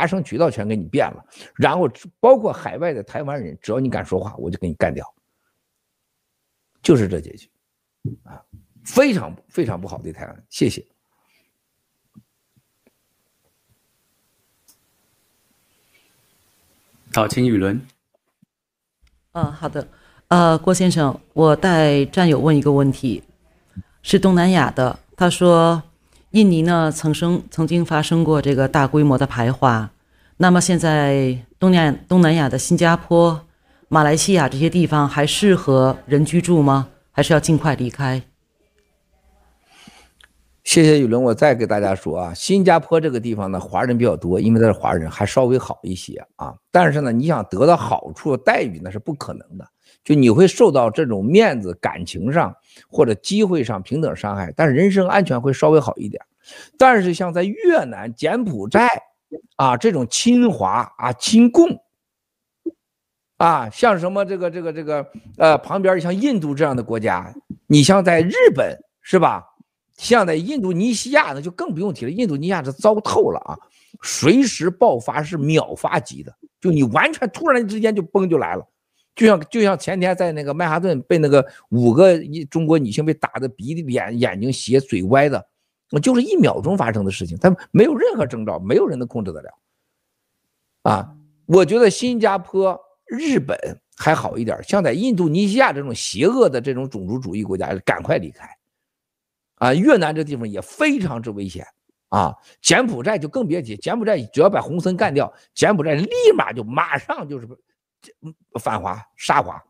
[0.00, 1.22] 发声渠道全给你变了，
[1.54, 1.86] 然后
[2.20, 5.04] 包括海外的台湾人，只要你敢说话，我就给你干掉，
[6.80, 7.50] 就是这结局，
[8.22, 8.42] 啊，
[8.82, 10.82] 非常非常不好对台湾，谢谢。
[17.12, 17.78] 好，请宇伦。
[19.32, 19.86] 嗯，好的。
[20.28, 23.22] 呃，郭先生，我代战友问一个问题，
[24.00, 24.98] 是东南亚的。
[25.14, 25.82] 他说，
[26.30, 29.90] 印尼呢曾生曾经发生过这个大规模的排华，
[30.36, 33.46] 那么现在东南东南亚的新加坡、
[33.88, 36.88] 马来西亚这些地方还适合人居住吗？
[37.10, 38.22] 还是要尽快离开？
[40.62, 46.54] 谢谢宇伦，我再给大家说啊，新加坡这个地方呢，华人比较多，因为它是华人，还稍微好一些啊。
[46.70, 49.66] 但是呢，你想得到好处待遇，那是不可能的，
[50.02, 52.54] 就你会受到这种面子、感情上
[52.88, 56.22] 或者机会上平等伤害，但是人身安全会稍微好一点。
[56.78, 58.88] 但是像在越南、柬埔寨
[59.56, 61.68] 啊这种亲华啊、亲共
[63.36, 67.32] 啊，像什么这个这个这个呃旁边像印度这样的国家，
[67.66, 69.44] 你像在日本是吧？
[69.96, 72.10] 像在印度尼西亚呢，就更不用提了。
[72.10, 73.58] 印度尼西亚是糟透了啊，
[74.02, 78.66] 随时爆发是秒发级的，就你完全突然之间就崩就来了，
[79.20, 82.18] 就像就像前天在那个曼哈顿被那个五个
[82.48, 85.46] 中国女性被打的鼻子脸眼睛斜嘴歪的，
[86.02, 89.50] 就是一秒钟发生的事情，它没有任何征兆，没有人能控制得了。
[90.84, 93.58] 啊，我觉得新加坡、日本
[93.94, 98.48] 还好一点，像在印度尼西亚这种邪恶的这种种族主义国家，赶快离开。
[99.56, 101.66] 啊，越南这地方也非常之危险
[102.08, 102.34] 啊！
[102.62, 107.46] 柬埔寨就更别提，柬埔寨只要把洪森干掉，柬埔寨立马就马上就是
[108.60, 109.62] 反华杀华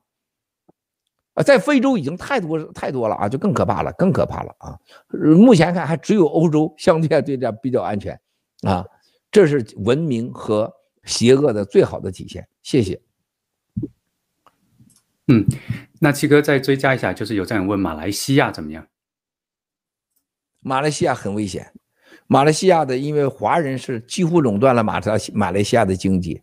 [1.34, 1.42] 啊！
[1.42, 4.78] 在非洲已经太多太多了啊，就更可怕了，更可怕了啊！
[5.08, 8.20] 目前看还只有欧洲相对对这比较安全
[8.62, 8.84] 啊，
[9.30, 10.72] 这是文明和
[11.04, 12.48] 邪恶的最好的体现。
[12.62, 13.00] 谢谢。
[15.28, 15.46] 嗯，
[16.00, 18.86] 那七哥再追加一下，就是有这样问马来西亚怎么样？
[20.58, 21.72] 马来西亚很危险，
[22.26, 26.42] 马来西亚的因为华人是几乎垄断了马来马来西亚的经济，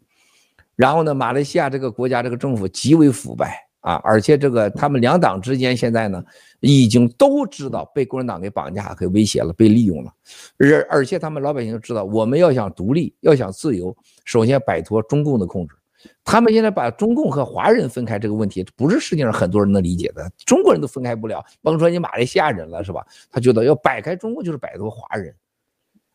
[0.77, 6.23] 然后呢，马来西亚这个国家这个政府极为腐败啊，而且这个他们两党之间现在呢，
[6.59, 10.13] 已经都知道被共产党给绑架、给威胁了、被利用了，
[10.59, 15.75] 而而且他们老百姓都知道，我们要想独立、要想自由，首先摆脱中共的控制。
[16.23, 20.31] 他们现在把中共和华人分开这个问题，不是世界上很多人能理解的。
[20.45, 23.03] 中国人都分开不了，甭说你马来西亚人了，是吧？
[23.31, 25.33] 他觉得要摆开中共就是摆脱华人，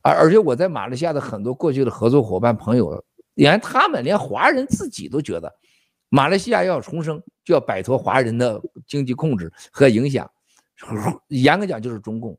[0.00, 3.02] 而而且我在马来西亚的很多过去的合作伙伴朋友，
[3.34, 5.52] 连他们连华人自己都觉得，
[6.08, 10.30] 马来西亚要重生就要摆脱华人的经济控制和影响，
[11.28, 12.38] 严格讲就是中共。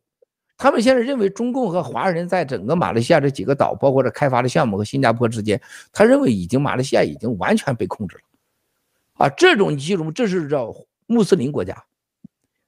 [0.56, 5.60] 他们现在认为中共和华人在整个马来西亚这几个岛，包括这开发的项目和新加坡之间，
[5.92, 10.74] 他认为已经马来西亚已经完全被控制了，啊，这种你记住，这是叫
[11.08, 11.84] 穆斯林国家，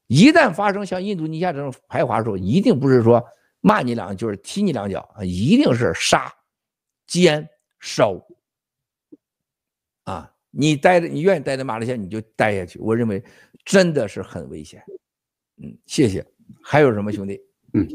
[0.07, 3.23] 一旦发生像印度尼西亚这种排华的时候，一定不是说
[3.61, 6.33] 骂你两句，就是踢你两脚，一定是杀、
[7.07, 7.47] 奸、
[7.85, 8.19] 烧，
[10.05, 13.23] 啊，你待着，你愿意待在马来西亚你就待下去，我认为
[13.63, 14.83] 真的是很危险，
[15.61, 16.25] 嗯，谢谢，
[16.63, 17.39] 还有什么兄弟？
[17.73, 17.87] 嗯，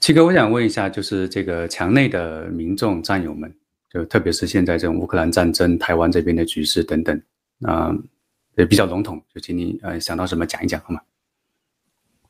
[0.00, 3.50] 七哥，我想问一下，就是这个墙内的民众战友们，
[3.88, 7.22] 就特别是现在这种乌克兰战争、台湾这边的局势等等，
[7.62, 7.90] 啊、
[8.58, 11.00] 也比较笼统，就请你呃想到什么讲一讲好吗？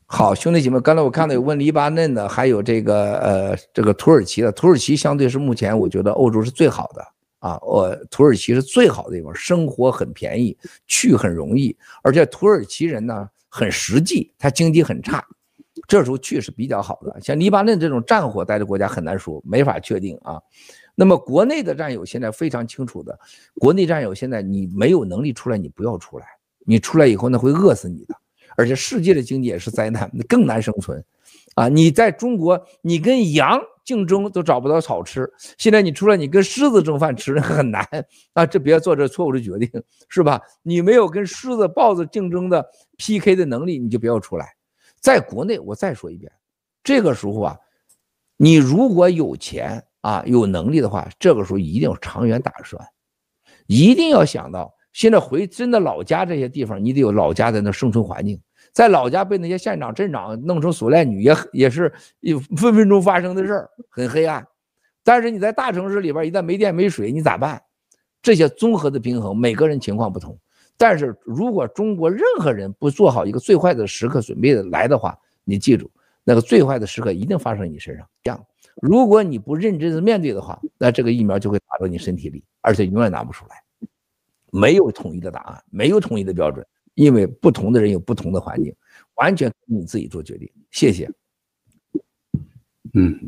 [0.09, 7.05] 好，兄弟姐妹，刚才我看到有问黎巴嫩的，还有这个呃这个土耳其的，土耳其相对是目前我觉得欧洲是最好的
[7.41, 10.57] 啊，我土耳其是最好的地方，生活很便宜，
[10.87, 15.25] 去很容易，而且土耳其人呢很实际，他经济很差。
[15.89, 20.41] 这时候去是比较好的，像黎巴嫩这种战火带的国家很难说，没法确定啊。
[20.95, 23.19] 那么国内的战友现在非常清楚的，
[23.59, 26.27] 国内战友现在你没有能力出来，你不要出来，
[26.65, 28.15] 你出来以后那会饿死你的，
[28.57, 31.05] 而且世界的经济也是灾难，更难生存
[31.55, 31.69] 啊。
[31.69, 37.87] 你在中国，你跟羊竞争都找不到草吃，现在你出来，你跟狮子争饭吃很难
[38.33, 39.71] 啊，这别做这错误的决定，
[40.09, 40.41] 是吧？
[40.63, 42.67] 你没有跟狮子、豹子竞争的
[42.97, 44.57] PK 的能力，你就不要出来。
[45.01, 46.33] 在国内，我再说一遍，
[46.83, 47.57] 这个时候啊，
[48.37, 52.85] 你如果有钱啊，有能力的话，这个时候一定要长远打算，
[53.67, 58.41] 一定要想到，现在回真的老家这些地方，你得有老家的那生存环境，
[58.73, 64.47] 在老家被那些县长、镇长弄成锁链女，也也是有分分钟发生的事儿，很黑暗。
[65.05, 67.61] 但是你在大城市里边，一旦没电没水，你咋办？
[68.23, 70.35] 这些综合的平衡，每个人情况不同。
[70.79, 75.15] 但是如果中国任何人不做好一个最坏的时刻准备的来的话，
[75.45, 75.91] 你记住，
[76.25, 78.09] 那个最坏的时刻一定发生你身上。
[78.23, 78.43] 这样，
[78.81, 83.63] 如果你不认真的面对的话，那这个疫苗就会打到你身体里，而且永远拿不出来。
[84.57, 88.75] 没有统一的答案，没有统一的标准，因为不同的人有不同的环境，
[89.17, 90.51] 完全你自己做决定。
[90.71, 91.11] 谢谢。
[92.95, 93.19] 嗯，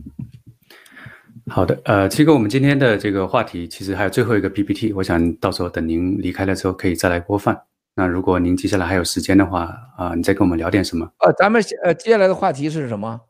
[1.47, 1.79] 好的。
[1.85, 7.55] 呃，七哥，我们今天的这个话题其实还有最后一个 PPT，我想到时候等您离开了之后可以再来播放。
[7.95, 9.65] 那如果您接下来还有时间的话，
[9.97, 11.05] 啊、呃，你再跟我们聊点什么？
[11.19, 13.09] 呃，咱们呃接下来的话题是什么？
[13.09, 13.21] 啊、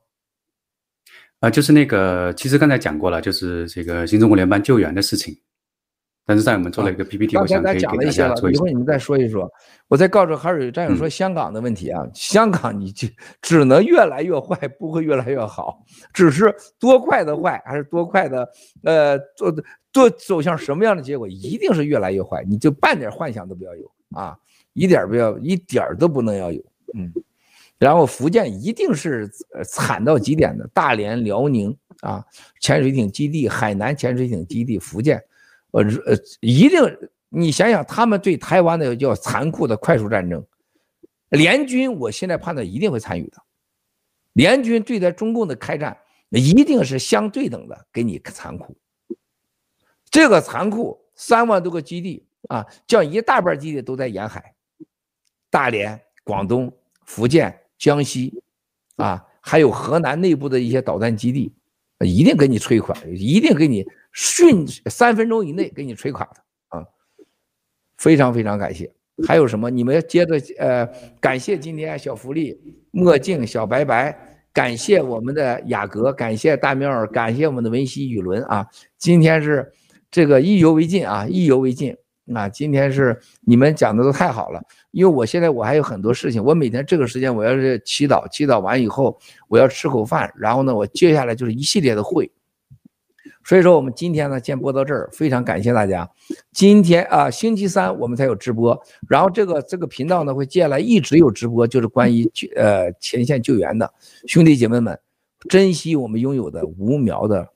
[1.41, 5.37] 呃，就是那个，其实刚才讲过了，就是这个新中国联邦救援的事情。
[6.29, 9.51] 但是在我们做了一个 PPT，、啊、我想可以给大家做一会儿你们再说一说，
[9.89, 13.09] 我再告诉海瑞战友说香港的问题啊，嗯、香港你就
[13.41, 15.83] 只能越来越坏，不会越来越好，
[16.13, 18.47] 只是多快的坏，还是多快的
[18.85, 19.51] 呃，做
[19.91, 24.37] 做走向什么样的结果，一定是越来越坏，你就半点幻想都不要有啊。
[24.75, 26.63] 一点不要，一点都不能要有，
[26.95, 27.11] 嗯，
[27.79, 29.29] 然后福建一定是
[29.65, 32.23] 惨到极点的，大连、辽宁啊，
[32.61, 35.21] 潜水艇基地，海南潜水艇基地，福建，
[35.73, 36.81] 呃呃，一定，
[37.29, 40.45] 你想想，他们对台湾的叫残酷的快速战争，
[41.31, 43.37] 联军，我现在判断一定会参与的，
[44.33, 45.97] 联军对待中共的开战，
[46.31, 48.77] 一定是相对等的，给你残酷，
[50.11, 54.55] 这个残酷，三万多个基地啊，叫一大半基地都在沿海。
[55.51, 56.71] 大连、广东、
[57.07, 58.43] 福建、江西，
[58.97, 61.51] 啊，还有河南内部的一些导弹基地，
[62.01, 66.85] 一定给你摧垮，一定给你迅三分钟以内给你摧垮的啊！
[67.97, 68.93] 非常非常感谢。
[69.27, 69.71] 还有什么？
[69.71, 70.87] 你们要接着呃，
[71.21, 72.57] 感谢今天小福利、
[72.91, 74.17] 墨镜、小白白，
[74.53, 78.67] 感谢我们的雅阁，感谢大喵，感谢我们的文熙雨伦啊！
[78.97, 79.73] 今天是
[80.11, 81.97] 这个意犹未尽啊，意犹未尽。
[82.35, 89.19] 啊，今天是你们讲的都太好了，因为我现在我还有很多事情，我每天这个时间我要是祈祷，祈祷完以后
[89.49, 92.31] 我要吃口饭，然后呢，我接下来就是一系列的会，
[93.49, 96.07] 所以说我们今天呢先播到这儿，非常感谢大家。
[96.53, 98.79] 今天啊，星期三我们才有直播，
[99.09, 103.91] 然后这个这个频道呢会接下来一直有直播，就是关于呃前线救援的
[104.27, 105.01] 兄弟姐妹们，
[105.49, 107.49] 珍惜我们拥有的无苗的，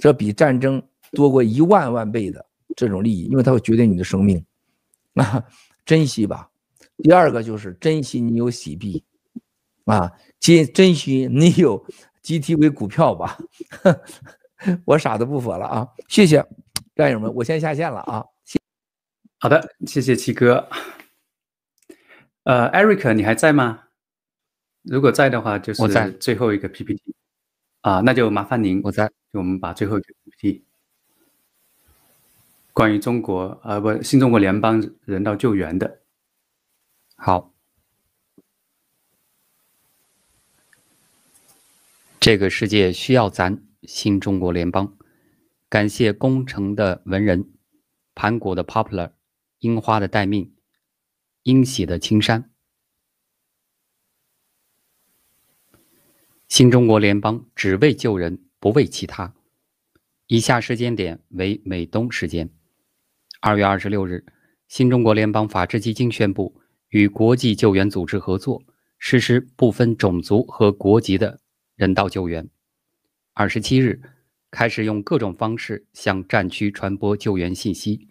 [0.00, 0.80] 这比战争
[1.14, 2.46] 多过一万万倍的。
[2.76, 4.40] 这种利益，因为它会决定你的生命，
[5.14, 5.42] 啊，
[5.84, 6.48] 珍惜吧。
[6.98, 9.02] 第二个就是珍惜你有洗币，
[9.86, 11.84] 啊，珍珍惜你有
[12.22, 13.36] GTV 股票吧。
[14.84, 16.44] 我傻的不说了啊，谢谢
[16.94, 18.24] 战友们，我先下线了啊。
[19.38, 20.68] 好的，谢谢七哥。
[22.44, 23.84] 呃，Eric，你还在吗？
[24.82, 27.14] 如果在的话，就是我在最后一个 PPT。
[27.80, 30.64] 啊，那就麻烦您，我在，就我们把最后一个 PPT。
[32.74, 36.00] 关于中国，呃，不，新中国联邦人道救援的。
[37.16, 37.54] 好，
[42.18, 44.96] 这个世界需要咱新中国联邦。
[45.68, 47.52] 感谢工程的文人，
[48.14, 49.12] 盘古的 Popular，
[49.60, 50.54] 樱花的待命，
[51.44, 52.50] 英喜的青山。
[56.48, 59.34] 新中国联邦只为救人，不为其他。
[60.26, 62.50] 以下时间点为美东时间。
[63.40, 64.26] 二月二十六日，
[64.66, 68.64] 新中国联邦法治基金宣布与国际救援组织合作，
[68.98, 71.40] 实施不分种族和国籍的
[71.76, 72.50] 人道救援。
[73.40, 74.02] 二十七日，
[74.50, 78.08] 开始用各种方式向战区传播救援信息。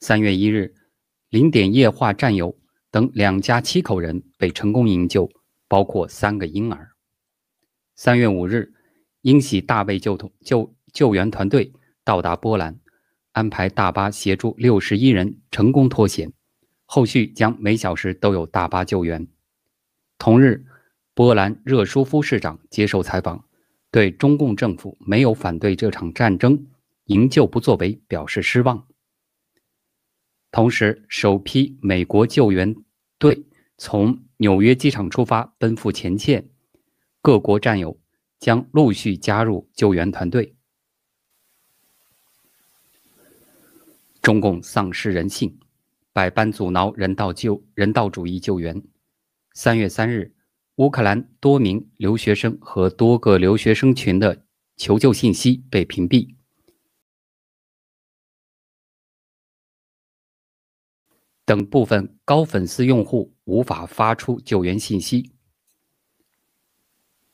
[0.00, 0.74] 三月一日，
[1.30, 2.58] 零点液化战友
[2.90, 5.30] 等两家七口人被成功营救，
[5.66, 6.90] 包括三个婴儿。
[7.96, 8.74] 三月五日，
[9.22, 11.72] 英喜大卫救救救，救援团队
[12.04, 12.78] 到达波兰。
[13.32, 16.34] 安排大巴协助六十一人成功脱险，
[16.84, 19.26] 后续将每小时都有大巴救援。
[20.18, 20.66] 同日，
[21.14, 23.46] 波兰热舒夫市长接受采访，
[23.90, 26.66] 对中共政府没有反对这场战争、
[27.06, 28.86] 营救不作为表示失望。
[30.52, 32.74] 同时，首批美国救援
[33.18, 33.44] 队
[33.76, 36.48] 从纽约机场出发，奔赴前线，
[37.20, 38.00] 各国战友
[38.38, 40.54] 将陆续加入救援团队。
[44.22, 45.58] 中共丧失人性，
[46.12, 48.82] 百般阻挠人道救人道主义救援。
[49.54, 50.34] 三月三日，
[50.80, 54.46] 乌克兰多名留学生和多个留学生群的
[54.78, 56.34] 求救信息被屏蔽，
[61.44, 65.30] 等部分高粉丝用户无法发出救援信息。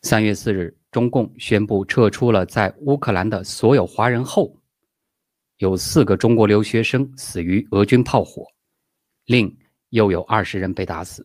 [0.03, 4.61] 三月四日，中共宣布撤出了在乌克兰的所有华人后。
[5.59, 8.45] 有四个中国留学生死于俄军炮火，
[9.27, 9.57] 另
[9.91, 11.25] 又有二十人被打死。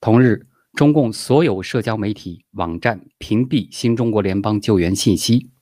[0.00, 5.52] 同日，中共所有社交媒体网站屏蔽新中国联邦救援信息，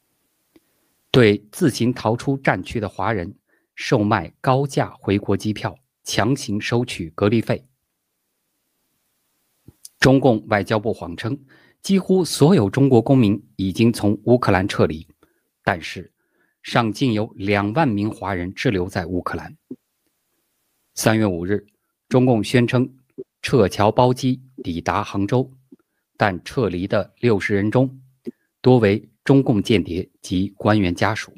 [1.10, 3.34] 对自行逃出战区的华人
[3.74, 7.66] 售卖高价回国机票，强行收取隔离费。
[9.98, 11.38] 中共外交部谎称，
[11.82, 15.06] 几乎所有中国公民已经从乌克兰撤离，
[15.62, 16.10] 但是
[16.62, 19.58] 尚仅有两万名华人滞留在乌克兰。
[20.94, 21.66] 三月五日，
[22.08, 22.94] 中共宣称
[23.42, 25.50] 撤侨包机抵达杭州，
[26.16, 28.00] 但撤离的六十人中，
[28.60, 31.34] 多为中共间谍及官员家属。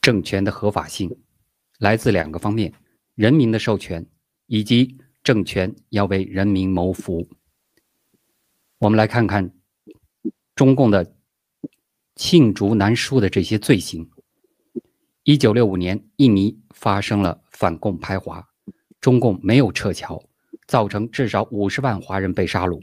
[0.00, 1.18] 政权的合法性
[1.78, 2.72] 来自两个方面：
[3.14, 4.06] 人民的授权，
[4.46, 7.28] 以及政权要为人民谋福。
[8.78, 9.52] 我们来看看
[10.54, 11.14] 中共的
[12.14, 14.08] 罄竹难书的这些罪行。
[15.28, 18.48] 一九六五年，印尼发生了反共排华，
[18.98, 20.24] 中共没有撤侨。
[20.66, 22.82] 造成至少五十万华人被杀戮。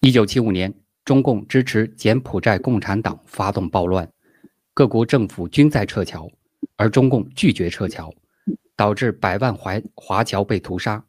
[0.00, 4.12] 一九七五年，中共支持柬埔寨共产党发动暴乱，
[4.74, 6.28] 各国政府均在撤侨，
[6.74, 8.12] 而中共拒绝撤侨，
[8.74, 11.04] 导致百万华华侨被屠杀。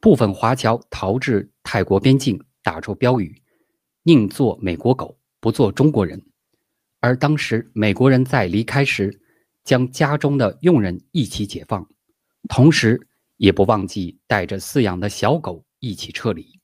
[0.00, 3.42] 部分华侨逃至泰国边境，打出标语
[4.04, 6.22] ：“宁做美国狗，不做中国人。”
[7.00, 9.20] 而当时美国人在离开时，
[9.64, 11.88] 将家中的佣人一起解放。
[12.48, 16.60] 同时，也不忘记带着饲养的小狗一起撤离。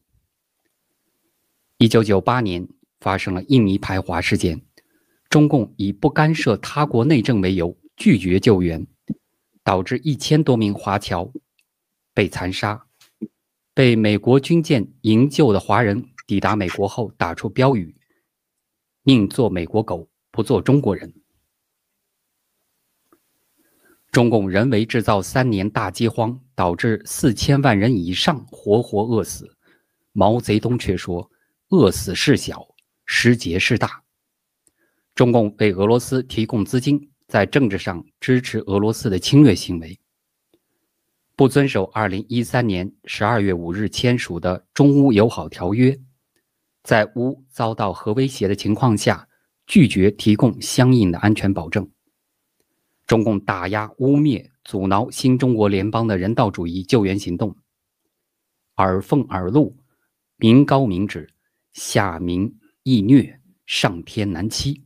[1.78, 2.68] 一九九八年
[3.00, 4.62] 发生了印尼排华事件，
[5.28, 8.86] 中共以不干涉他国内政为由拒绝救援，
[9.64, 11.32] 导致一千多名华侨
[12.14, 12.86] 被残杀。
[13.74, 17.96] 被美国军舰营救的华人抵达美国后，打出标语
[19.02, 21.14] ：“宁做美国狗，不做中国人。”
[24.10, 29.56] 中共人为制造三年大饥荒，导致四千万人以上活活饿死。
[30.12, 31.30] 毛泽东却说
[31.70, 32.74] ：“饿死事小，
[33.06, 34.02] 失节事大。”
[35.14, 39.98] 中共为俄罗斯提供资金，在政治上支持俄罗斯的侵略行为，
[41.34, 45.98] 不遵守二零一三年十二月五日签署的中乌友好条约，
[46.82, 49.26] 在乌遭到核威胁的情况下，
[49.66, 51.90] 拒绝提供相应的安全保证。
[53.07, 57.57] 中共打压、污蔑、阻挠新中国联邦的人道主义救援行动，
[58.76, 59.76] 耳奉耳录，
[60.37, 61.28] 明高明旨，
[61.73, 64.85] 下民易虐，上天难欺。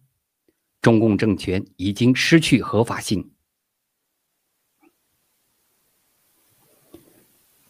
[0.80, 3.30] 中共政权已经失去合法性。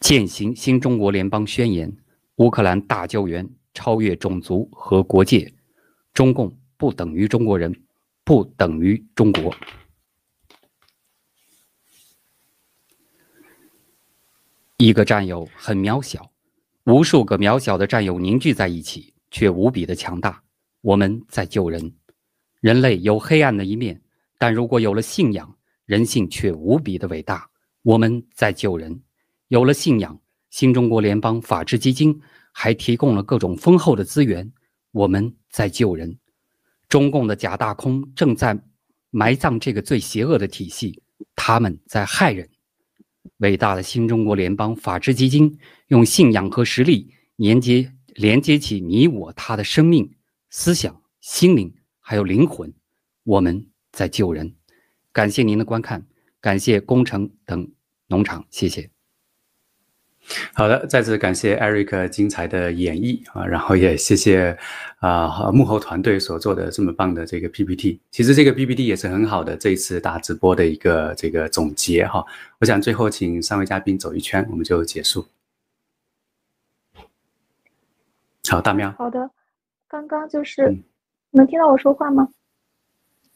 [0.01, 1.97] 践行新中国联邦宣言，
[2.37, 5.55] 乌克兰大救援超越种族和国界，
[6.13, 7.75] 中共不等于中国人，
[8.25, 9.55] 不等于中国。
[14.79, 16.31] 一个战友很渺小，
[16.85, 20.43] 无数个渺小的战友凝聚在一起，却无比的强大。
[20.83, 21.95] 我们在救人。
[22.61, 24.03] 人类有黑暗的一面，
[24.39, 25.57] 但如果有了信仰，
[25.87, 27.49] 人性却无比的伟大。
[27.83, 29.03] 我们在救人。
[29.49, 32.21] 有了信仰，新中国联邦法治基金
[32.53, 34.53] 还提供了各种丰厚的资源。
[34.91, 36.19] 我们在救人。
[36.97, 38.59] 中共的假大空正在
[39.11, 41.03] 埋葬这个最邪恶的体系，
[41.35, 42.49] 他们在害人。
[43.37, 50.11] 伟大的新中国联邦法治基金用信仰和实力连接连接起你我他的生命、
[50.49, 52.73] 思想、心灵，还有灵魂。
[53.25, 54.57] 我们在救人。
[55.13, 56.07] 感谢您的观看，
[56.41, 57.71] 感谢工程等
[58.07, 58.96] 农场，谢谢。
[60.55, 64.59] 好的，再次感谢 Eric 精彩的演绎啊，然后也谢谢
[64.99, 68.01] 啊幕后团队所做的这么棒的这个 PPT。
[68.11, 72.25] 其实这个 PPT 也是很好的这一次大直播的一个这个总结哈。
[72.59, 75.25] 我想最后请三位嘉宾走一圈，我们就结束。
[78.49, 78.93] 好，大喵。
[78.99, 79.31] 好的，
[79.89, 80.83] 刚刚就是、嗯、
[81.31, 82.29] 能听到我说话吗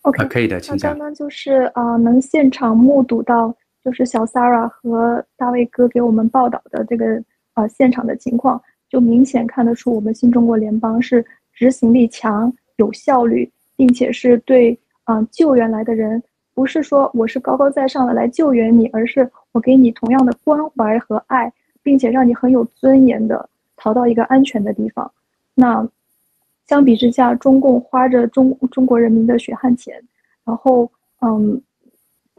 [0.02, 0.92] ？OK，、啊、可以的，请讲。
[0.92, 3.54] 刚刚就是啊、呃，能现场目睹到。
[3.83, 7.23] 就是小 Sara 和大卫哥给我们报道的这个
[7.55, 16.23] 呃现场的情况，就明显看得出我们新中国联邦是执行力强、有效率，并且是对啊、救援来的人，
[16.55, 21.51] 不是说我是高高在上的来救援你，而是我给你同样的关怀和爱，
[21.83, 25.11] 并且让你很有尊严的逃到一个安全的地方。
[25.55, 25.89] 那
[26.67, 30.01] 相比之下，中共花着中中国人民的血汗钱，
[30.45, 31.61] 然后嗯。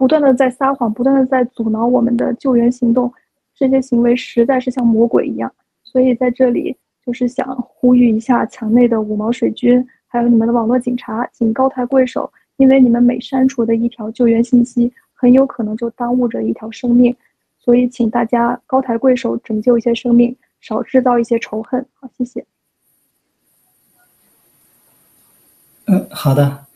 [0.02, 3.14] 不断的在撒谎，不断的在阻挠我们的救援行动，
[3.54, 5.54] 这些行为实在是像魔鬼一样。
[5.84, 12.28] 所以在这里就是想呼吁一下墙内的五毛水军，还有你们的网络警察，请高抬贵手，
[12.58, 17.16] 因为你们每删除的一条救援信息，很有可能就耽误着一条生命。
[17.60, 20.36] 所以请大家高抬贵手，拯救一些生命。
[20.62, 21.86] 少制造一些仇恨。
[21.94, 22.44] 好，谢谢。
[25.86, 26.71] 嗯，好的。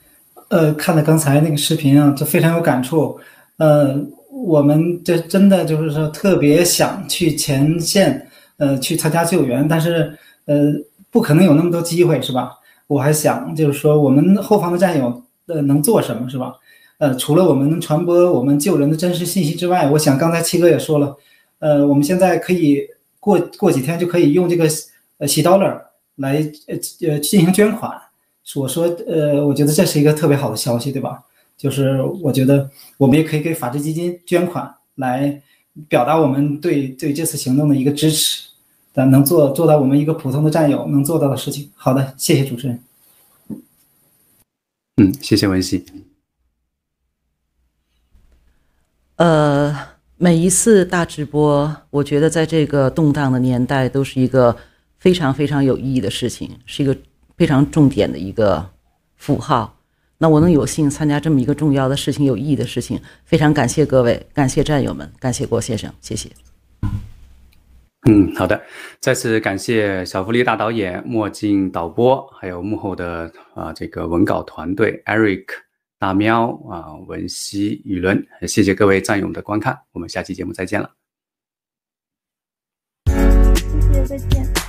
[0.49, 3.17] 呃，看了刚才那个视频啊，就非常有感触。
[3.57, 3.95] 呃，
[4.29, 10.71] 我们这真的就是说特别想去前线，呃，去参加救援，但是呃，
[11.09, 12.51] 不可能有那么多机会，是吧？
[12.87, 16.53] 我还想就是说，我们后方的战友呃能做什么，是吧？
[16.99, 21.15] 呃，除了我们能传播我们救人的真实信息之外，我想刚才七哥也说了，
[21.59, 22.81] 呃，我们现在可以
[23.19, 24.65] 过过几天就可以用这个
[25.17, 25.81] 呃洗 dollar
[26.17, 26.35] 来
[26.67, 27.91] 呃呃进行捐款。
[28.53, 31.23] 我说，呃，我觉得这是一个特别好的消息，对吧？
[31.57, 35.41] 就是我觉得我们也可以给法治基金捐款，来
[35.89, 38.43] 表达我们对对这次行动的一个支持，
[38.93, 41.71] 但能做做到我们一个普通的战友能做到的事情。
[41.75, 42.79] 好的，谢谢主持人。
[44.97, 45.83] 嗯，谢谢文熙。
[49.15, 49.75] 呃，
[50.17, 54.55] 每一次大直播，我觉得在这个动荡的年代，都是一个
[54.99, 56.95] 非常非常有意义的事情，是一个。
[57.37, 58.69] 非常重点的一个
[59.15, 59.77] 符号，
[60.17, 66.29] 那我能有幸参加这么一个重要的事情、有意义的事情，非常感谢各位，感谢战友们，感谢郭先生，谢谢。
[68.07, 68.61] 嗯，好的，
[68.99, 75.45] 再次感谢小福利大导演、墨镜导播，还有幕后的啊这个文稿团队，Eric、
[75.97, 80.91] 大喵啊、文熙、雨伦，谢谢各位战友们的观看，我们下期节目再见了。
[83.07, 84.64] 谢谢，再见。